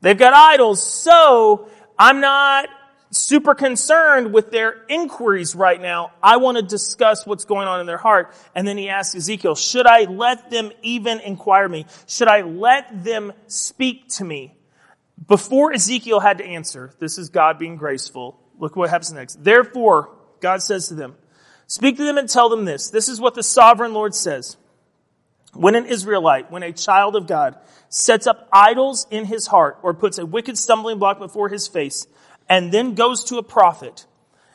They've 0.00 0.18
got 0.18 0.34
idols. 0.34 0.82
So 0.82 1.68
I'm 1.98 2.20
not 2.20 2.68
super 3.10 3.54
concerned 3.54 4.32
with 4.32 4.50
their 4.50 4.84
inquiries 4.88 5.54
right 5.54 5.80
now. 5.80 6.12
I 6.22 6.38
want 6.38 6.56
to 6.56 6.62
discuss 6.62 7.26
what's 7.26 7.44
going 7.44 7.68
on 7.68 7.80
in 7.80 7.86
their 7.86 7.98
heart. 7.98 8.34
And 8.54 8.66
then 8.66 8.76
he 8.76 8.88
asks 8.88 9.14
Ezekiel, 9.14 9.54
should 9.54 9.86
I 9.86 10.04
let 10.04 10.50
them 10.50 10.72
even 10.82 11.20
inquire 11.20 11.68
me? 11.68 11.86
Should 12.06 12.28
I 12.28 12.42
let 12.42 13.04
them 13.04 13.32
speak 13.46 14.08
to 14.16 14.24
me? 14.24 14.56
Before 15.26 15.72
Ezekiel 15.72 16.20
had 16.20 16.38
to 16.38 16.44
answer, 16.44 16.92
this 16.98 17.18
is 17.18 17.28
God 17.28 17.58
being 17.58 17.76
graceful. 17.76 18.38
Look 18.58 18.76
what 18.76 18.90
happens 18.90 19.12
next. 19.12 19.42
Therefore, 19.42 20.10
God 20.40 20.62
says 20.62 20.88
to 20.88 20.94
them, 20.94 21.16
Speak 21.66 21.96
to 21.96 22.04
them 22.04 22.18
and 22.18 22.28
tell 22.28 22.48
them 22.48 22.64
this. 22.64 22.90
This 22.90 23.08
is 23.08 23.20
what 23.20 23.34
the 23.34 23.42
sovereign 23.42 23.94
Lord 23.94 24.14
says. 24.14 24.56
When 25.54 25.74
an 25.76 25.86
Israelite, 25.86 26.50
when 26.50 26.62
a 26.62 26.72
child 26.72 27.16
of 27.16 27.26
God, 27.26 27.56
sets 27.88 28.26
up 28.26 28.48
idols 28.52 29.06
in 29.10 29.24
his 29.24 29.46
heart 29.46 29.78
or 29.82 29.94
puts 29.94 30.18
a 30.18 30.26
wicked 30.26 30.58
stumbling 30.58 30.98
block 30.98 31.18
before 31.18 31.48
his 31.48 31.68
face 31.68 32.06
and 32.48 32.72
then 32.72 32.94
goes 32.94 33.24
to 33.24 33.38
a 33.38 33.42
prophet, 33.42 34.06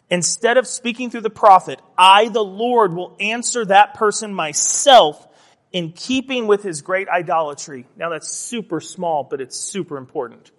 instead 0.09 0.57
of 0.57 0.67
speaking 0.67 1.09
through 1.09 1.21
the 1.21 1.29
prophet, 1.29 1.81
I, 1.97 2.27
the 2.27 2.43
Lord, 2.43 2.93
will 2.93 3.15
answer 3.19 3.65
that 3.65 3.93
person 3.93 4.33
myself 4.33 5.25
in 5.71 5.93
keeping 5.93 6.47
with 6.47 6.63
his 6.63 6.81
great 6.81 7.07
idolatry. 7.07 7.85
Now 7.95 8.09
that's 8.09 8.27
super 8.27 8.81
small, 8.81 9.23
but 9.23 9.39
it's 9.41 9.57
super 9.57 9.97
important. 9.97 10.51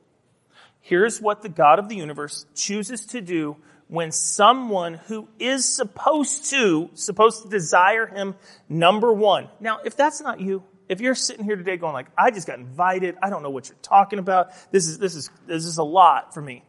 Here's 0.81 1.21
what 1.21 1.43
the 1.43 1.49
God 1.49 1.79
of 1.79 1.89
the 1.89 1.97
universe 1.97 2.47
chooses 2.55 3.07
to 3.07 3.21
do 3.21 3.57
when 3.89 4.13
someone 4.13 4.95
who 4.95 5.29
is 5.39 5.67
supposed 5.67 6.51
to, 6.51 6.91
supposed 6.95 7.43
to 7.43 7.49
desire 7.49 8.07
him, 8.07 8.37
number 8.69 9.13
one. 9.13 9.49
Now, 9.59 9.81
if 9.85 9.97
that's 9.97 10.21
not 10.21 10.41
you, 10.41 10.63
if 10.89 11.01
you're 11.01 11.17
sitting 11.17 11.45
here 11.45 11.57
today 11.57 11.77
going 11.77 11.93
like, 11.93 12.07
I 12.17 12.31
just 12.31 12.47
got 12.47 12.59
invited, 12.59 13.17
I 13.21 13.31
don't 13.31 13.43
know 13.43 13.51
what 13.51 13.69
you're 13.69 13.79
talking 13.83 14.19
about, 14.19 14.51
this 14.71 14.87
is, 14.87 14.99
this 14.99 15.17
is, 15.17 15.31
this 15.47 15.65
is 15.65 15.79
a 15.79 15.83
lot 15.83 16.35
for 16.35 16.41
me. 16.41 16.65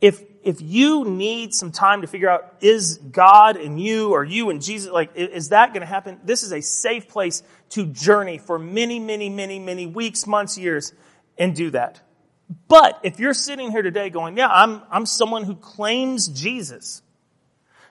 If, 0.00 0.20
if 0.42 0.60
you 0.60 1.04
need 1.04 1.54
some 1.54 1.72
time 1.72 2.02
to 2.02 2.06
figure 2.06 2.28
out, 2.28 2.56
is 2.60 2.98
God 2.98 3.56
and 3.56 3.80
you 3.80 4.10
or 4.10 4.24
you 4.24 4.50
and 4.50 4.60
Jesus, 4.60 4.90
like, 4.90 5.12
is 5.14 5.50
that 5.50 5.68
going 5.68 5.80
to 5.80 5.86
happen? 5.86 6.20
This 6.24 6.42
is 6.42 6.52
a 6.52 6.60
safe 6.60 7.08
place 7.08 7.42
to 7.70 7.86
journey 7.86 8.38
for 8.38 8.58
many, 8.58 8.98
many, 8.98 9.28
many, 9.28 9.58
many 9.58 9.86
weeks, 9.86 10.26
months, 10.26 10.58
years, 10.58 10.92
and 11.38 11.54
do 11.54 11.70
that. 11.70 12.00
But 12.68 13.00
if 13.02 13.18
you're 13.18 13.34
sitting 13.34 13.70
here 13.70 13.82
today 13.82 14.10
going, 14.10 14.36
yeah, 14.36 14.48
I'm, 14.48 14.82
I'm 14.90 15.06
someone 15.06 15.44
who 15.44 15.54
claims 15.54 16.28
Jesus, 16.28 17.02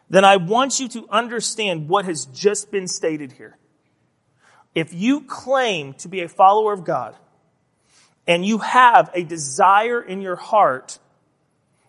then 0.10 0.26
I 0.26 0.38
want 0.38 0.80
you 0.80 0.88
to 0.90 1.08
understand 1.10 1.90
what 1.90 2.06
has 2.06 2.26
just 2.26 2.72
been 2.72 2.88
stated 2.88 3.32
here. 3.32 3.58
If 4.76 4.94
you 4.94 5.22
claim 5.22 5.94
to 5.96 6.08
be 6.08 6.22
a 6.22 6.28
follower 6.28 6.74
of 6.74 6.84
God 6.84 7.16
and 8.28 8.46
you 8.46 8.60
have 8.60 9.10
a 9.14 9.24
desire 9.24 10.02
in 10.02 10.22
your 10.22 10.36
heart, 10.36 11.00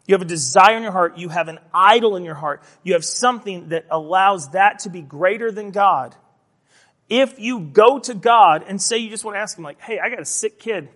you 0.07 0.15
have 0.15 0.23
a 0.23 0.27
desire 0.27 0.77
in 0.77 0.83
your 0.83 0.93
heart, 0.93 1.17
you 1.17 1.29
have 1.31 1.49
an 1.49 1.59
idol 1.73 2.17
in 2.17 2.25
your 2.25 2.35
heart, 2.35 2.63
you 2.83 2.93
have 2.93 3.05
something 3.05 3.71
that 3.71 3.87
allows 3.91 4.51
that 4.51 4.81
to 4.81 4.91
be 4.91 5.01
greater 5.01 5.51
than 5.51 5.71
God. 5.71 6.15
If 7.09 7.39
you 7.39 7.61
go 7.61 7.99
to 8.01 8.15
God 8.15 8.65
and 8.67 8.81
say 8.81 8.99
you 8.99 9.11
just 9.11 9.25
want 9.25 9.37
to 9.37 9.41
ask 9.41 9.57
him 9.57 9.65
like, 9.65 9.81
hey, 9.81 9.99
I 9.99 10.09
got 10.11 10.21
a 10.21 10.25
sick 10.25 10.59
kid. 10.59 10.89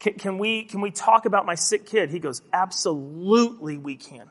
Can, 0.00 0.14
can, 0.14 0.38
we, 0.38 0.64
can 0.64 0.80
we 0.80 0.90
talk 0.90 1.24
about 1.24 1.46
my 1.46 1.54
sick 1.54 1.86
kid? 1.86 2.10
He 2.10 2.18
goes, 2.18 2.42
absolutely 2.52 3.78
we 3.78 3.96
can. 3.96 4.30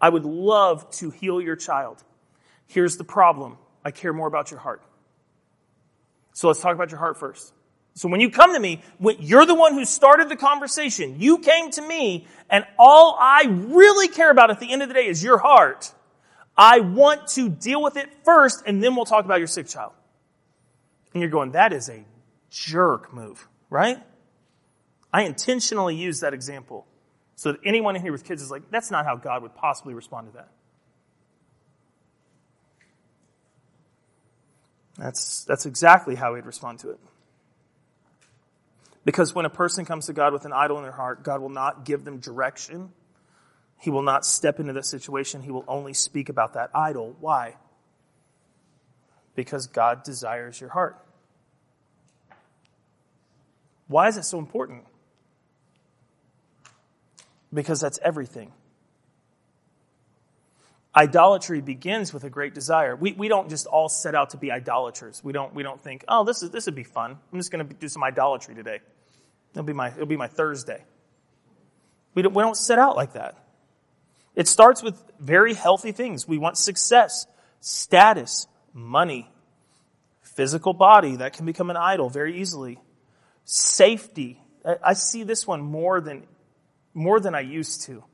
I 0.00 0.08
would 0.08 0.24
love 0.24 0.90
to 0.92 1.10
heal 1.10 1.40
your 1.40 1.56
child. 1.56 2.02
Here's 2.66 2.96
the 2.96 3.04
problem. 3.04 3.58
I 3.84 3.90
care 3.92 4.12
more 4.12 4.26
about 4.26 4.50
your 4.50 4.60
heart. 4.60 4.82
So 6.32 6.48
let's 6.48 6.60
talk 6.60 6.74
about 6.74 6.90
your 6.90 6.98
heart 6.98 7.18
first. 7.18 7.52
So 7.94 8.08
when 8.08 8.20
you 8.20 8.30
come 8.30 8.54
to 8.54 8.60
me, 8.60 8.82
you're 9.20 9.44
the 9.44 9.54
one 9.54 9.74
who 9.74 9.84
started 9.84 10.28
the 10.28 10.36
conversation. 10.36 11.16
You 11.20 11.38
came 11.38 11.70
to 11.72 11.82
me 11.82 12.26
and 12.48 12.64
all 12.78 13.16
I 13.20 13.44
really 13.48 14.08
care 14.08 14.30
about 14.30 14.50
at 14.50 14.60
the 14.60 14.72
end 14.72 14.82
of 14.82 14.88
the 14.88 14.94
day 14.94 15.06
is 15.06 15.22
your 15.22 15.38
heart. 15.38 15.92
I 16.56 16.80
want 16.80 17.28
to 17.28 17.48
deal 17.48 17.82
with 17.82 17.96
it 17.96 18.08
first 18.24 18.62
and 18.66 18.82
then 18.82 18.96
we'll 18.96 19.04
talk 19.04 19.24
about 19.24 19.38
your 19.38 19.46
sick 19.46 19.68
child. 19.68 19.92
And 21.12 21.20
you're 21.20 21.30
going, 21.30 21.52
that 21.52 21.72
is 21.72 21.90
a 21.90 22.04
jerk 22.50 23.12
move, 23.12 23.46
right? 23.68 23.98
I 25.12 25.22
intentionally 25.22 25.94
use 25.94 26.20
that 26.20 26.32
example 26.32 26.86
so 27.36 27.52
that 27.52 27.60
anyone 27.64 27.96
in 27.96 28.02
here 28.02 28.12
with 28.12 28.24
kids 28.24 28.42
is 28.42 28.50
like, 28.50 28.70
that's 28.70 28.90
not 28.90 29.04
how 29.04 29.16
God 29.16 29.42
would 29.42 29.54
possibly 29.54 29.94
respond 29.94 30.28
to 30.28 30.32
that. 30.34 30.48
That's, 34.96 35.44
that's 35.44 35.66
exactly 35.66 36.14
how 36.14 36.34
he'd 36.34 36.46
respond 36.46 36.78
to 36.80 36.90
it. 36.90 37.00
Because 39.04 39.34
when 39.34 39.44
a 39.44 39.50
person 39.50 39.84
comes 39.84 40.06
to 40.06 40.12
God 40.12 40.32
with 40.32 40.44
an 40.44 40.52
idol 40.52 40.76
in 40.76 40.84
their 40.84 40.92
heart, 40.92 41.24
God 41.24 41.40
will 41.40 41.48
not 41.48 41.84
give 41.84 42.04
them 42.04 42.18
direction. 42.18 42.90
He 43.80 43.90
will 43.90 44.02
not 44.02 44.24
step 44.24 44.60
into 44.60 44.72
that 44.74 44.86
situation. 44.86 45.42
He 45.42 45.50
will 45.50 45.64
only 45.66 45.92
speak 45.92 46.28
about 46.28 46.54
that 46.54 46.70
idol. 46.74 47.16
Why? 47.18 47.56
Because 49.34 49.66
God 49.66 50.04
desires 50.04 50.60
your 50.60 50.70
heart. 50.70 50.96
Why 53.88 54.06
is 54.06 54.16
it 54.16 54.24
so 54.24 54.38
important? 54.38 54.84
Because 57.52 57.80
that's 57.80 57.98
everything. 58.02 58.52
Idolatry 60.94 61.62
begins 61.62 62.12
with 62.12 62.24
a 62.24 62.30
great 62.30 62.54
desire. 62.54 62.94
We, 62.94 63.12
we 63.12 63.28
don't 63.28 63.48
just 63.48 63.66
all 63.66 63.88
set 63.88 64.14
out 64.14 64.30
to 64.30 64.36
be 64.36 64.52
idolaters. 64.52 65.22
We 65.24 65.32
don't, 65.32 65.54
we 65.54 65.62
don't 65.62 65.80
think, 65.80 66.04
oh, 66.06 66.24
this, 66.24 66.42
is, 66.42 66.50
this 66.50 66.66
would 66.66 66.74
be 66.74 66.84
fun. 66.84 67.18
I'm 67.32 67.38
just 67.38 67.50
going 67.50 67.66
to 67.66 67.74
do 67.74 67.88
some 67.88 68.04
idolatry 68.04 68.54
today. 68.54 68.80
It'll 69.52 69.62
be 69.62 69.72
my, 69.72 69.88
it'll 69.88 70.06
be 70.06 70.18
my 70.18 70.26
Thursday. 70.26 70.84
We 72.14 72.22
don't, 72.22 72.34
we 72.34 72.42
don't 72.42 72.56
set 72.56 72.78
out 72.78 72.94
like 72.94 73.14
that. 73.14 73.38
It 74.34 74.48
starts 74.48 74.82
with 74.82 75.02
very 75.18 75.54
healthy 75.54 75.92
things. 75.92 76.28
We 76.28 76.36
want 76.36 76.58
success, 76.58 77.26
status, 77.60 78.46
money, 78.74 79.30
physical 80.22 80.74
body. 80.74 81.16
That 81.16 81.32
can 81.32 81.46
become 81.46 81.70
an 81.70 81.76
idol 81.76 82.10
very 82.10 82.40
easily. 82.40 82.78
Safety. 83.44 84.40
I 84.82 84.92
see 84.92 85.22
this 85.22 85.46
one 85.46 85.62
more 85.62 86.00
than, 86.02 86.24
more 86.94 87.20
than 87.20 87.34
I 87.34 87.40
used 87.40 87.82
to. 87.82 88.04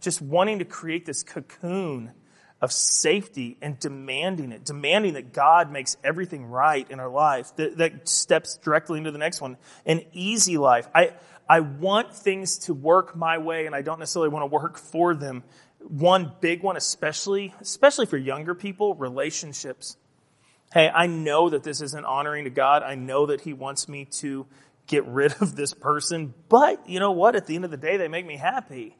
Just 0.00 0.20
wanting 0.20 0.58
to 0.58 0.64
create 0.64 1.06
this 1.06 1.22
cocoon 1.22 2.12
of 2.60 2.72
safety 2.72 3.58
and 3.60 3.78
demanding 3.78 4.52
it, 4.52 4.64
demanding 4.64 5.14
that 5.14 5.32
God 5.32 5.70
makes 5.70 5.96
everything 6.04 6.46
right 6.46 6.88
in 6.90 7.00
our 7.00 7.08
life. 7.08 7.54
That, 7.56 7.78
that 7.78 8.08
steps 8.08 8.56
directly 8.56 8.98
into 8.98 9.10
the 9.10 9.18
next 9.18 9.40
one. 9.40 9.56
An 9.84 10.02
easy 10.12 10.58
life. 10.58 10.88
I, 10.94 11.14
I 11.48 11.60
want 11.60 12.14
things 12.14 12.58
to 12.58 12.74
work 12.74 13.16
my 13.16 13.38
way 13.38 13.66
and 13.66 13.74
I 13.74 13.82
don't 13.82 13.98
necessarily 13.98 14.28
want 14.28 14.44
to 14.44 14.46
work 14.46 14.78
for 14.78 15.14
them. 15.14 15.42
One 15.80 16.32
big 16.40 16.62
one, 16.62 16.76
especially, 16.76 17.52
especially 17.60 18.06
for 18.06 18.16
younger 18.16 18.54
people, 18.54 18.94
relationships. 18.94 19.96
Hey, 20.72 20.88
I 20.88 21.08
know 21.08 21.50
that 21.50 21.64
this 21.64 21.80
isn't 21.80 22.04
honoring 22.04 22.44
to 22.44 22.50
God. 22.50 22.84
I 22.84 22.94
know 22.94 23.26
that 23.26 23.40
He 23.40 23.52
wants 23.52 23.88
me 23.88 24.04
to 24.20 24.46
get 24.86 25.04
rid 25.06 25.34
of 25.40 25.56
this 25.56 25.74
person, 25.74 26.34
but 26.48 26.88
you 26.88 27.00
know 27.00 27.12
what? 27.12 27.36
At 27.36 27.46
the 27.46 27.56
end 27.56 27.64
of 27.64 27.70
the 27.70 27.76
day, 27.76 27.96
they 27.96 28.08
make 28.08 28.26
me 28.26 28.36
happy. 28.36 28.96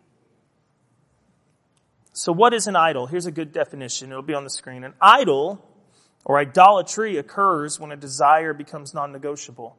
So, 2.13 2.33
what 2.33 2.53
is 2.53 2.67
an 2.67 2.77
idol? 2.77 3.07
Here's 3.07 3.27
a 3.27 3.33
good 3.33 3.53
definition. 3.53 4.11
It'll 4.11 4.23
be 4.23 4.35
on 4.35 4.45
the 4.45 4.51
screen. 4.51 4.85
An 4.85 4.95
idol 5.01 5.67
or 6.25 6.39
idolatry 6.39 7.17
occurs 7.17 7.81
when 7.81 7.91
a 7.91 7.97
desire 7.97 8.53
becomes 8.53 8.95
non 8.95 9.13
negotiable. 9.13 9.77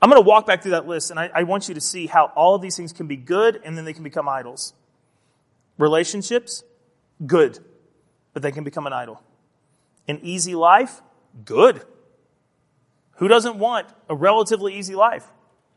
I'm 0.00 0.10
going 0.10 0.20
to 0.20 0.26
walk 0.26 0.46
back 0.46 0.62
through 0.62 0.72
that 0.72 0.88
list 0.88 1.10
and 1.10 1.20
I, 1.20 1.30
I, 1.32 1.42
want 1.44 1.68
you 1.68 1.74
to 1.74 1.80
see 1.80 2.08
how 2.08 2.32
all 2.34 2.56
of 2.56 2.62
these 2.62 2.76
things 2.76 2.92
can 2.92 3.06
be 3.06 3.16
good 3.16 3.60
and 3.64 3.78
then 3.78 3.84
they 3.84 3.92
can 3.92 4.02
become 4.02 4.28
idols. 4.28 4.74
Relationships, 5.78 6.64
good, 7.24 7.60
but 8.32 8.42
they 8.42 8.50
can 8.50 8.64
become 8.64 8.88
an 8.88 8.92
idol. 8.92 9.22
An 10.08 10.18
easy 10.24 10.56
life, 10.56 11.00
good. 11.44 11.84
Who 13.22 13.28
doesn't 13.28 13.56
want 13.56 13.86
a 14.08 14.16
relatively 14.16 14.76
easy 14.76 14.96
life? 14.96 15.24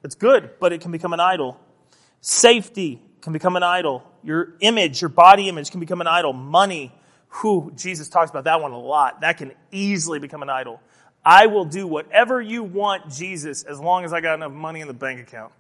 It's 0.04 0.16
good, 0.16 0.50
but 0.60 0.74
it 0.74 0.82
can 0.82 0.92
become 0.92 1.14
an 1.14 1.20
idol. 1.20 1.60
Safety 2.20 3.00
can 3.22 3.34
become 3.34 3.56
an 3.56 3.62
idol. 3.62 4.04
Your 4.24 4.56
image, 4.62 5.00
your 5.00 5.10
body 5.10 5.48
image 5.48 5.70
can 5.70 5.80
become 5.80 6.02
an 6.02 6.08
idol. 6.08 6.34
Money, 6.34 6.92
who 7.28 7.72
Jesus 7.76 8.10
talks 8.10 8.32
about 8.32 8.46
that 8.46 8.64
one 8.64 8.72
a 8.72 8.80
lot. 8.80 9.22
That 9.22 9.38
can 9.38 9.52
easily 9.72 10.18
become 10.18 10.42
an 10.42 10.50
idol. 10.50 10.82
I 11.24 11.46
will 11.46 11.66
do 11.66 11.86
whatever 11.86 12.42
you 12.42 12.64
want, 12.64 13.12
Jesus, 13.12 13.62
as 13.62 13.80
long 13.80 14.06
as 14.06 14.12
I 14.12 14.22
got 14.22 14.34
enough 14.34 14.52
money 14.52 14.82
in 14.82 14.88
the 14.88 14.96
bank 14.96 15.20
account. 15.20 15.54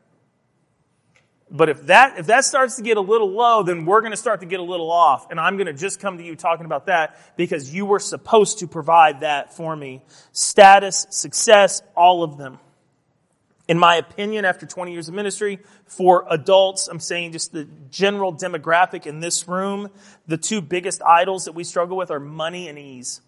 But 1.49 1.69
if 1.69 1.85
that, 1.87 2.17
if 2.17 2.27
that 2.27 2.43
starts 2.43 2.77
to 2.77 2.81
get 2.81 2.97
a 2.97 3.01
little 3.01 3.29
low, 3.29 3.61
then 3.61 3.85
we're 3.85 4.01
going 4.01 4.11
to 4.11 4.17
start 4.17 4.39
to 4.39 4.47
get 4.47 4.59
a 4.59 4.63
little 4.63 4.91
off. 4.91 5.29
And 5.29 5.39
I'm 5.39 5.57
going 5.57 5.67
to 5.67 5.73
just 5.73 5.99
come 5.99 6.17
to 6.17 6.23
you 6.23 6.35
talking 6.35 6.65
about 6.65 6.87
that 6.87 7.19
because 7.37 7.73
you 7.73 7.85
were 7.85 7.99
supposed 7.99 8.59
to 8.59 8.67
provide 8.67 9.19
that 9.19 9.53
for 9.53 9.75
me. 9.75 10.01
Status, 10.31 11.05
success, 11.11 11.81
all 11.95 12.23
of 12.23 12.37
them. 12.37 12.57
In 13.67 13.79
my 13.79 13.95
opinion, 13.95 14.45
after 14.45 14.65
20 14.65 14.91
years 14.91 15.07
of 15.07 15.15
ministry, 15.15 15.59
for 15.85 16.25
adults, 16.29 16.87
I'm 16.87 16.99
saying 16.99 17.31
just 17.31 17.51
the 17.51 17.67
general 17.89 18.33
demographic 18.33 19.07
in 19.07 19.19
this 19.19 19.47
room, 19.47 19.89
the 20.27 20.37
two 20.37 20.61
biggest 20.61 21.01
idols 21.01 21.45
that 21.45 21.53
we 21.53 21.63
struggle 21.63 21.97
with 21.97 22.11
are 22.11 22.19
money 22.19 22.67
and 22.67 22.77
ease. 22.77 23.21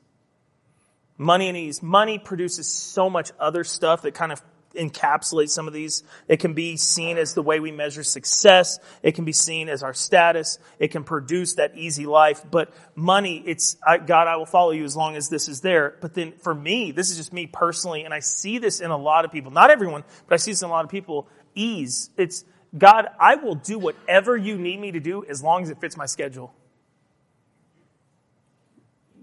Money 1.17 1.47
and 1.49 1.57
ease. 1.57 1.81
Money 1.81 2.19
produces 2.19 2.67
so 2.67 3.09
much 3.09 3.31
other 3.39 3.63
stuff 3.63 4.03
that 4.03 4.13
kind 4.13 4.31
of 4.31 4.41
encapsulates 4.77 5.49
some 5.49 5.67
of 5.67 5.73
these. 5.73 6.03
It 6.27 6.37
can 6.37 6.53
be 6.53 6.77
seen 6.77 7.17
as 7.17 7.33
the 7.33 7.41
way 7.41 7.59
we 7.59 7.71
measure 7.71 8.03
success. 8.03 8.79
It 9.03 9.15
can 9.15 9.25
be 9.25 9.33
seen 9.33 9.69
as 9.69 9.83
our 9.83 9.93
status. 9.93 10.59
It 10.79 10.89
can 10.89 11.03
produce 11.03 11.55
that 11.55 11.77
easy 11.77 12.05
life. 12.05 12.43
But 12.49 12.73
money, 12.95 13.43
it's, 13.45 13.77
I, 13.85 13.97
God, 13.97 14.27
I 14.27 14.37
will 14.37 14.45
follow 14.45 14.71
you 14.71 14.83
as 14.83 14.95
long 14.95 15.15
as 15.15 15.29
this 15.29 15.47
is 15.47 15.61
there. 15.61 15.95
But 16.01 16.13
then 16.13 16.33
for 16.33 16.53
me, 16.53 16.91
this 16.91 17.09
is 17.09 17.17
just 17.17 17.33
me 17.33 17.47
personally, 17.47 18.03
and 18.03 18.13
I 18.13 18.19
see 18.19 18.59
this 18.59 18.79
in 18.79 18.91
a 18.91 18.97
lot 18.97 19.25
of 19.25 19.31
people. 19.31 19.51
Not 19.51 19.69
everyone, 19.69 20.03
but 20.27 20.35
I 20.35 20.37
see 20.37 20.51
this 20.51 20.61
in 20.61 20.69
a 20.69 20.71
lot 20.71 20.85
of 20.85 20.91
people. 20.91 21.27
Ease. 21.55 22.09
It's, 22.17 22.45
God, 22.77 23.07
I 23.19 23.35
will 23.35 23.55
do 23.55 23.79
whatever 23.79 24.37
you 24.37 24.57
need 24.57 24.79
me 24.79 24.91
to 24.91 24.99
do 24.99 25.25
as 25.25 25.41
long 25.41 25.63
as 25.63 25.69
it 25.69 25.81
fits 25.81 25.97
my 25.97 26.05
schedule. 26.05 26.53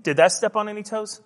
Did 0.03 0.19
that 0.19 0.33
step 0.33 0.55
on 0.57 0.69
any 0.69 0.83
toes? 0.83 1.23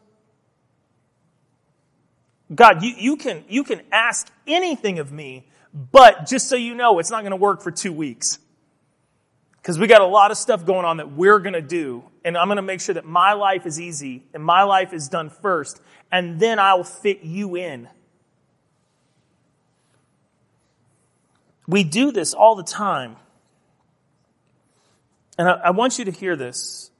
God, 2.54 2.82
you, 2.82 2.94
you, 2.96 3.16
can, 3.16 3.44
you 3.48 3.62
can 3.62 3.82
ask 3.92 4.30
anything 4.46 4.98
of 4.98 5.12
me, 5.12 5.46
but 5.74 6.26
just 6.26 6.48
so 6.48 6.56
you 6.56 6.74
know, 6.74 6.98
it's 6.98 7.10
not 7.10 7.20
going 7.22 7.32
to 7.32 7.36
work 7.36 7.62
for 7.62 7.70
two 7.70 7.92
weeks. 7.92 8.38
Because 9.56 9.78
we 9.78 9.86
got 9.86 10.00
a 10.00 10.06
lot 10.06 10.30
of 10.30 10.38
stuff 10.38 10.64
going 10.64 10.86
on 10.86 10.96
that 10.96 11.12
we're 11.12 11.40
going 11.40 11.52
to 11.52 11.60
do, 11.60 12.04
and 12.24 12.38
I'm 12.38 12.46
going 12.46 12.56
to 12.56 12.62
make 12.62 12.80
sure 12.80 12.94
that 12.94 13.04
my 13.04 13.34
life 13.34 13.66
is 13.66 13.78
easy 13.78 14.22
and 14.32 14.42
my 14.42 14.62
life 14.62 14.94
is 14.94 15.08
done 15.08 15.28
first, 15.28 15.82
and 16.10 16.40
then 16.40 16.58
I'll 16.58 16.84
fit 16.84 17.22
you 17.22 17.54
in. 17.56 17.88
We 21.66 21.84
do 21.84 22.12
this 22.12 22.32
all 22.32 22.54
the 22.54 22.62
time. 22.62 23.16
And 25.36 25.48
I, 25.48 25.52
I 25.52 25.70
want 25.70 25.98
you 25.98 26.06
to 26.06 26.10
hear 26.10 26.34
this. 26.34 26.90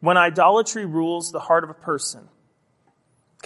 When 0.00 0.18
idolatry 0.18 0.84
rules 0.84 1.32
the 1.32 1.40
heart 1.40 1.64
of 1.64 1.70
a 1.70 1.74
person, 1.74 2.28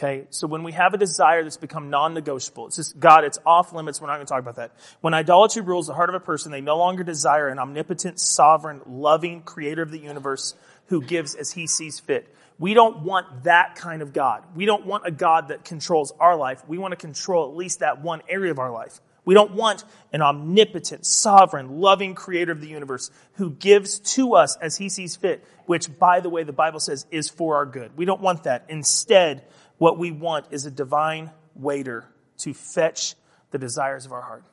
Okay, 0.03 0.25
so 0.31 0.47
when 0.47 0.63
we 0.63 0.73
have 0.73 0.95
a 0.95 0.97
desire 0.97 1.43
that's 1.43 1.59
become 1.59 1.91
non-negotiable, 1.91 2.69
it's 2.69 2.77
just, 2.77 2.99
God, 2.99 3.25
it's 3.25 3.39
off 3.45 3.75
limits, 3.75 4.01
we're 4.01 4.07
not 4.07 4.15
going 4.15 4.27
to 4.27 4.31
talk 4.31 4.41
about 4.41 4.57
that. 4.57 4.73
When 5.03 5.13
idolatry 5.13 5.61
rules 5.61 5.89
the 5.89 5.93
heart 5.93 6.09
of 6.09 6.15
a 6.15 6.21
person, 6.21 6.51
they 6.51 6.63
no 6.63 6.79
longer 6.79 7.05
desire 7.05 7.49
an 7.49 7.59
omnipotent, 7.59 8.19
sovereign, 8.19 8.81
loving 8.87 9.43
creator 9.43 9.83
of 9.83 9.91
the 9.91 9.99
universe 9.99 10.55
who 10.87 11.03
gives 11.03 11.35
as 11.35 11.53
he 11.53 11.67
sees 11.67 12.01
fit. 12.01 12.35
We 12.59 12.73
don't 12.73 13.01
want 13.01 13.45
that 13.45 13.75
kind 13.75 14.01
of 14.01 14.15
God. 14.15 14.43
We 14.55 14.65
don't 14.65 14.87
want 14.87 15.07
a 15.07 15.11
God 15.11 15.49
that 15.49 15.67
controls 15.67 16.15
our 16.19 16.35
life. 16.35 16.67
We 16.67 16.79
want 16.79 16.93
to 16.93 16.97
control 16.97 17.51
at 17.51 17.57
least 17.57 17.81
that 17.81 18.01
one 18.01 18.23
area 18.27 18.53
of 18.53 18.59
our 18.59 18.71
life. 18.71 19.03
We 19.27 19.35
don't 19.35 19.53
want 19.53 19.85
an 20.15 20.23
omnipotent, 20.23 21.05
sovereign, 21.05 21.79
loving 21.79 22.15
creator 22.15 22.53
of 22.53 22.63
the 22.63 22.69
universe 22.69 23.11
who 23.35 23.51
gives 23.51 23.99
to 24.15 24.35
us 24.35 24.57
as 24.57 24.79
he 24.79 24.89
sees 24.89 25.15
fit, 25.15 25.45
which, 25.67 25.99
by 25.99 26.21
the 26.21 26.31
way, 26.31 26.43
the 26.43 26.55
Bible 26.55 26.81
says 26.81 27.05
is 27.11 27.29
for 27.29 27.57
our 27.57 27.67
good. 27.67 27.99
We 27.99 28.07
don't 28.07 28.23
want 28.23 28.45
that. 28.45 28.65
Instead, 28.71 29.45
what 29.81 29.97
we 29.97 30.11
want 30.11 30.45
is 30.51 30.67
a 30.67 30.71
divine 30.71 31.31
waiter 31.55 32.05
to 32.37 32.53
fetch 32.53 33.15
the 33.51 33.57
desires 33.57 34.05
of 34.05 34.13
our 34.13 34.21
heart. 34.21 34.45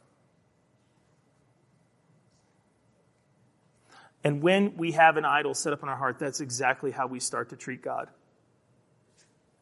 And 4.23 4.41
when 4.41 4.77
we 4.77 4.93
have 4.93 5.17
an 5.17 5.25
idol 5.25 5.53
set 5.53 5.73
up 5.73 5.83
in 5.83 5.89
our 5.89 5.97
heart, 5.97 6.17
that's 6.17 6.39
exactly 6.39 6.91
how 6.91 7.07
we 7.07 7.19
start 7.19 7.49
to 7.49 7.57
treat 7.57 7.81
God. 7.81 8.07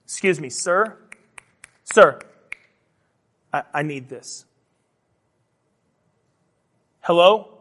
Excuse 0.03 0.39
me, 0.39 0.51
sir? 0.51 0.99
Sir, 1.83 2.19
I, 3.51 3.63
I 3.73 3.81
need 3.81 4.07
this. 4.07 4.45
Hello? 7.01 7.57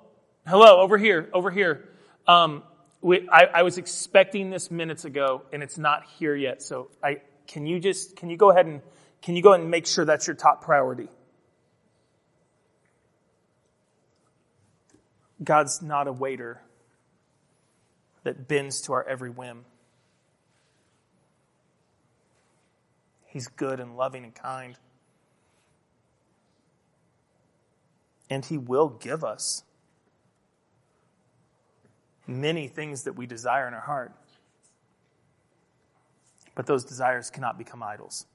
Hello, 0.46 0.82
over 0.82 0.98
here, 0.98 1.30
over 1.32 1.50
here. 1.50 1.88
Um, 2.28 2.64
we, 3.00 3.26
I, 3.30 3.46
I 3.46 3.62
was 3.62 3.78
expecting 3.78 4.50
this 4.50 4.70
minutes 4.70 5.06
ago, 5.06 5.40
and 5.54 5.62
it's 5.62 5.78
not 5.78 6.04
here 6.18 6.36
yet, 6.36 6.62
so 6.62 6.90
I, 7.02 7.22
can 7.46 7.66
you 7.66 7.78
just, 7.80 8.16
can 8.16 8.30
you 8.30 8.36
go 8.36 8.50
ahead 8.50 8.66
and, 8.66 8.80
can 9.22 9.36
you 9.36 9.42
go 9.42 9.50
ahead 9.50 9.60
and 9.60 9.70
make 9.70 9.86
sure 9.86 10.04
that's 10.04 10.26
your 10.26 10.36
top 10.36 10.62
priority? 10.62 11.08
God's 15.42 15.82
not 15.82 16.06
a 16.08 16.12
waiter 16.12 16.60
that 18.22 18.48
bends 18.48 18.80
to 18.82 18.92
our 18.92 19.06
every 19.06 19.30
whim. 19.30 19.64
He's 23.26 23.48
good 23.48 23.80
and 23.80 23.96
loving 23.96 24.24
and 24.24 24.34
kind. 24.34 24.76
And 28.30 28.44
He 28.44 28.56
will 28.56 28.88
give 28.88 29.24
us 29.24 29.64
many 32.26 32.68
things 32.68 33.02
that 33.04 33.14
we 33.14 33.26
desire 33.26 33.68
in 33.68 33.74
our 33.74 33.80
heart 33.80 34.12
but 36.54 36.66
those 36.66 36.84
desires 36.84 37.30
cannot 37.30 37.58
become 37.58 37.82
idols. 37.82 38.26